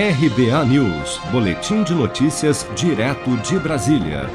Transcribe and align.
RBA 0.00 0.64
News, 0.66 1.20
Boletim 1.32 1.82
de 1.82 1.92
Notícias, 1.92 2.64
direto 2.76 3.36
de 3.38 3.58
Brasília. 3.58 4.30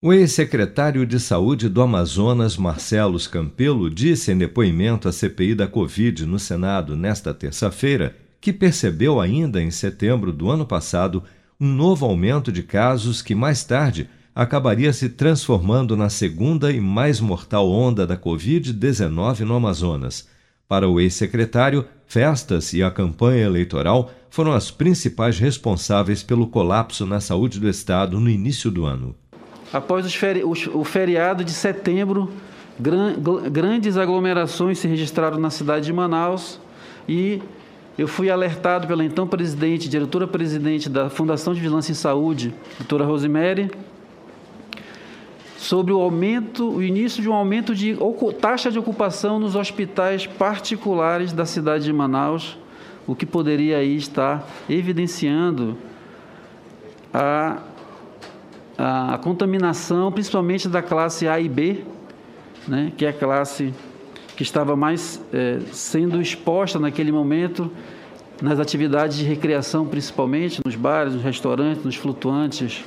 O 0.00 0.12
ex-secretário 0.12 1.04
de 1.04 1.18
Saúde 1.18 1.68
do 1.68 1.82
Amazonas, 1.82 2.56
Marcelo 2.56 3.18
Campelo, 3.28 3.90
disse 3.90 4.30
em 4.30 4.38
depoimento 4.38 5.08
à 5.08 5.12
CPI 5.12 5.56
da 5.56 5.66
Covid 5.66 6.24
no 6.24 6.38
Senado 6.38 6.96
nesta 6.96 7.34
terça-feira 7.34 8.14
que 8.40 8.52
percebeu 8.52 9.20
ainda 9.20 9.60
em 9.60 9.68
setembro 9.68 10.32
do 10.32 10.48
ano 10.48 10.64
passado 10.64 11.24
um 11.60 11.66
novo 11.66 12.06
aumento 12.06 12.52
de 12.52 12.62
casos 12.62 13.20
que 13.20 13.34
mais 13.34 13.64
tarde 13.64 14.08
acabaria 14.32 14.92
se 14.92 15.08
transformando 15.08 15.96
na 15.96 16.08
segunda 16.08 16.70
e 16.70 16.80
mais 16.80 17.18
mortal 17.18 17.68
onda 17.68 18.06
da 18.06 18.16
Covid-19 18.16 19.40
no 19.40 19.56
Amazonas. 19.56 20.28
Para 20.68 20.86
o 20.86 21.00
ex-secretário, 21.00 21.86
festas 22.06 22.74
e 22.74 22.82
a 22.82 22.90
campanha 22.90 23.42
eleitoral 23.42 24.10
foram 24.28 24.52
as 24.52 24.70
principais 24.70 25.38
responsáveis 25.38 26.22
pelo 26.22 26.46
colapso 26.46 27.06
na 27.06 27.20
saúde 27.20 27.58
do 27.58 27.66
Estado 27.66 28.20
no 28.20 28.28
início 28.28 28.70
do 28.70 28.84
ano. 28.84 29.14
Após 29.72 30.12
feri 30.12 30.44
o 30.44 30.84
feriado 30.84 31.42
de 31.42 31.52
setembro, 31.52 32.30
gran 32.78 33.14
grandes 33.50 33.96
aglomerações 33.96 34.78
se 34.78 34.86
registraram 34.86 35.38
na 35.38 35.48
cidade 35.48 35.86
de 35.86 35.92
Manaus 35.94 36.60
e 37.08 37.40
eu 37.96 38.06
fui 38.06 38.28
alertado 38.28 38.86
pela 38.86 39.02
então 39.02 39.26
presidente, 39.26 39.88
diretora-presidente 39.88 40.90
da 40.90 41.08
Fundação 41.08 41.54
de 41.54 41.60
Vigilância 41.60 41.92
em 41.92 41.94
Saúde, 41.94 42.52
doutora 42.78 43.06
Rosemary, 43.06 43.70
sobre 45.68 45.92
o 45.92 46.00
aumento, 46.00 46.66
o 46.66 46.82
início 46.82 47.20
de 47.20 47.28
um 47.28 47.34
aumento 47.34 47.74
de 47.74 47.94
taxa 48.40 48.70
de 48.70 48.78
ocupação 48.78 49.38
nos 49.38 49.54
hospitais 49.54 50.26
particulares 50.26 51.30
da 51.30 51.44
cidade 51.44 51.84
de 51.84 51.92
Manaus, 51.92 52.56
o 53.06 53.14
que 53.14 53.26
poderia 53.26 53.76
aí 53.76 53.94
estar 53.94 54.48
evidenciando 54.66 55.76
a, 57.12 57.58
a, 58.78 59.14
a 59.16 59.18
contaminação, 59.18 60.10
principalmente 60.10 60.70
da 60.70 60.80
classe 60.80 61.28
A 61.28 61.38
e 61.38 61.50
B, 61.50 61.84
né, 62.66 62.90
que 62.96 63.04
é 63.04 63.10
a 63.10 63.12
classe 63.12 63.74
que 64.38 64.42
estava 64.42 64.74
mais 64.74 65.22
é, 65.34 65.58
sendo 65.70 66.18
exposta 66.18 66.78
naquele 66.78 67.12
momento 67.12 67.70
nas 68.40 68.58
atividades 68.58 69.18
de 69.18 69.24
recreação, 69.24 69.84
principalmente 69.84 70.62
nos 70.64 70.76
bares, 70.76 71.12
nos 71.12 71.22
restaurantes, 71.22 71.84
nos 71.84 71.96
flutuantes, 71.96 72.86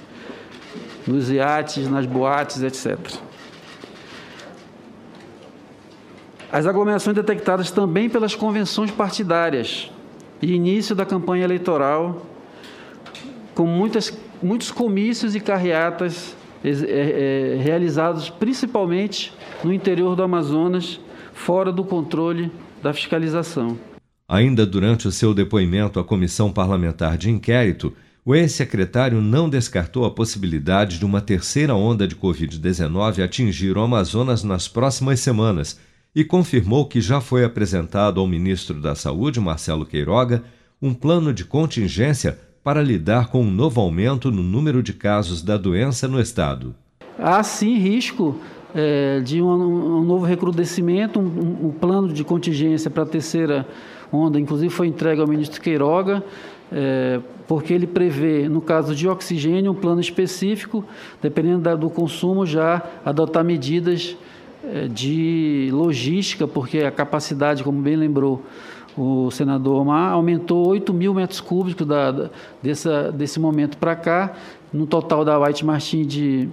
nos 1.08 1.30
iates, 1.30 1.88
nas 1.88 2.06
boates, 2.06 2.62
etc. 2.62 2.98
As 6.52 6.66
aglomerações 6.66 7.16
detectadas 7.16 7.72
também 7.72 8.10
pelas 8.10 8.36
convenções 8.36 8.92
partidárias 8.92 9.90
e 10.42 10.54
início 10.54 10.96
da 10.96 11.06
campanha 11.06 11.46
eleitoral, 11.46 12.26
com 13.56 13.66
muitas, 13.66 14.12
muitos 14.42 14.72
comícios 14.72 15.34
e 15.36 15.40
carreatas 15.40 16.36
é, 16.64 16.70
é, 16.70 17.62
realizados 17.62 18.30
principalmente 18.30 19.34
no 19.64 19.74
interior 19.74 20.16
do 20.16 20.24
Amazonas, 20.24 21.00
fora 21.34 21.72
do 21.72 21.84
controle 21.84 22.52
da 22.84 22.94
fiscalização. 22.94 23.78
Ainda 24.28 24.66
durante 24.66 25.08
o 25.08 25.12
seu 25.12 25.34
depoimento 25.34 26.00
à 26.00 26.04
comissão 26.04 26.52
parlamentar 26.52 27.18
de 27.18 27.30
inquérito, 27.30 27.94
o 28.24 28.36
ex-secretário 28.36 29.20
não 29.20 29.50
descartou 29.50 30.06
a 30.06 30.12
possibilidade 30.12 31.00
de 31.00 31.06
uma 31.06 31.22
terceira 31.22 31.74
onda 31.74 32.08
de 32.08 32.16
Covid-19 32.16 33.24
atingir 33.24 33.76
o 33.76 33.82
Amazonas 33.82 34.44
nas 34.44 34.68
próximas 34.68 35.20
semanas 35.20 35.80
e 36.14 36.24
confirmou 36.24 36.86
que 36.86 37.02
já 37.02 37.20
foi 37.20 37.44
apresentado 37.44 38.20
ao 38.20 38.28
ministro 38.28 38.80
da 38.80 38.94
Saúde, 38.94 39.40
Marcelo 39.40 39.88
Queiroga, 39.88 40.44
um 40.80 40.94
plano 40.94 41.34
de 41.34 41.44
contingência 41.44 42.38
para 42.64 42.84
lidar 42.84 43.30
com 43.30 43.42
um 43.42 43.50
novo 43.50 43.82
aumento 43.82 44.30
no 44.30 44.44
número 44.44 44.84
de 44.84 44.94
casos 44.94 45.42
da 45.42 45.58
doença 45.58 46.08
no 46.08 46.22
estado. 46.22 46.76
Há 47.18 47.42
sim 47.42 47.78
risco 47.80 48.40
é, 48.76 49.20
de 49.22 49.42
um, 49.42 49.48
um, 49.48 50.04
novo 50.04 50.26
recrudescimento, 50.26 51.20
um, 51.20 51.68
um 51.68 51.72
plano 51.72 52.14
de 52.14 52.24
contingência 52.24 52.92
para 52.92 53.02
a 53.02 53.06
terceira 53.08 53.68
onda, 54.12 54.40
inclusive 54.40 54.72
foi 54.72 54.88
entregue 54.88 55.22
ao 55.22 55.28
ministro 55.28 55.60
Queiroga 55.60 56.24
é, 56.72 57.20
porque 57.48 57.74
ele 57.74 57.86
prevê, 57.86 58.48
no 58.48 58.62
caso 58.62 58.96
de 58.96 59.08
oxigênio, 59.08 59.72
um 59.72 59.76
plano 59.76 60.00
específico, 60.00 60.86
dependendo 61.22 61.60
da, 61.60 61.76
do 61.76 61.90
consumo, 61.90 62.46
já 62.46 62.82
adotar 63.04 63.44
medidas 63.44 64.16
é, 64.64 64.88
de 64.88 65.70
logística, 65.74 66.48
porque 66.48 66.80
a 66.80 66.92
capacidade, 66.92 67.64
como 67.64 67.82
bem 67.82 67.96
lembrou 67.96 68.42
o 68.98 69.32
senador 69.32 69.82
Omar, 69.82 70.12
aumentou 70.12 70.68
8 70.68 70.94
mil 70.94 71.14
metros 71.14 71.40
cúbicos 71.40 71.86
da, 71.86 72.12
da, 72.12 72.30
dessa, 72.62 73.12
desse 73.12 73.40
momento 73.40 73.78
para 73.78 73.96
cá, 73.96 74.34
no 74.72 74.86
total 74.86 75.26
da 75.26 75.40
White 75.40 75.66
Martin 75.66 76.04
de, 76.04 76.50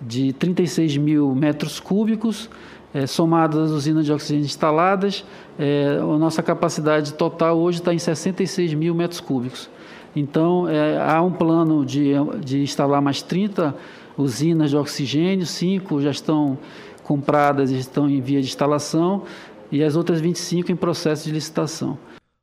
de 0.00 0.32
36 0.32 0.96
mil 0.96 1.34
metros 1.34 1.78
cúbicos 1.78 2.50
é, 2.96 3.06
somadas 3.06 3.70
às 3.70 3.70
usinas 3.72 4.06
de 4.06 4.12
oxigênio 4.12 4.46
instaladas, 4.46 5.22
é, 5.58 5.98
a 6.00 6.18
nossa 6.18 6.42
capacidade 6.42 7.12
total 7.12 7.58
hoje 7.58 7.78
está 7.78 7.92
em 7.92 7.98
66 7.98 8.72
mil 8.72 8.94
metros 8.94 9.20
cúbicos. 9.20 9.68
Então, 10.14 10.66
é, 10.66 10.98
há 10.98 11.20
um 11.20 11.30
plano 11.30 11.84
de, 11.84 12.12
de 12.42 12.62
instalar 12.62 13.02
mais 13.02 13.20
30 13.20 13.76
usinas 14.16 14.70
de 14.70 14.78
oxigênio, 14.78 15.44
cinco 15.44 16.00
já 16.00 16.10
estão 16.10 16.56
compradas 17.02 17.70
e 17.70 17.76
estão 17.76 18.08
em 18.08 18.18
via 18.18 18.40
de 18.40 18.48
instalação, 18.48 19.24
e 19.70 19.84
as 19.84 19.94
outras 19.94 20.18
25 20.18 20.72
em 20.72 20.76
processo 20.76 21.26
de 21.26 21.32
licitação. 21.32 21.98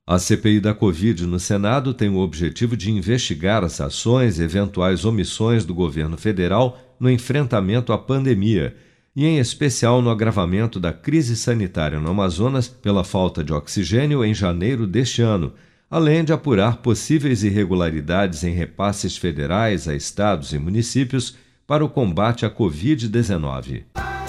A 0.06 0.20
CPI 0.20 0.60
da 0.60 0.76
Covid 0.76 1.26
no 1.26 1.40
Senado 1.40 1.96
tem 1.96 2.10
o 2.10 2.20
objetivo 2.20 2.78
de 2.78 2.92
investigar 2.92 3.64
as 3.64 3.82
ações 3.82 4.38
e 4.38 4.44
eventuais 4.44 5.04
omissões 5.04 5.66
do 5.66 5.74
governo 5.74 6.16
federal 6.16 6.78
no 7.00 7.10
enfrentamento 7.10 7.92
à 7.92 7.98
pandemia 7.98 8.76
e, 9.16 9.26
em 9.26 9.38
especial, 9.38 10.02
no 10.02 10.10
agravamento 10.10 10.80
da 10.80 10.92
crise 10.92 11.36
sanitária 11.36 12.00
no 12.00 12.10
Amazonas 12.10 12.68
pela 12.68 13.04
falta 13.04 13.44
de 13.44 13.54
oxigênio 13.54 14.26
em 14.26 14.34
janeiro 14.34 14.88
deste 14.88 15.22
ano, 15.22 15.54
além 15.90 16.24
de 16.24 16.34
apurar 16.34 16.78
possíveis 16.78 17.44
irregularidades 17.44 18.44
em 18.44 18.54
repasses 18.54 19.16
federais 19.16 19.88
a 19.88 19.96
estados 19.96 20.52
e 20.52 20.58
municípios 20.58 21.38
para 21.68 21.86
o 21.86 21.90
combate 21.90 22.46
à 22.46 22.50
Covid-19. 22.50 23.84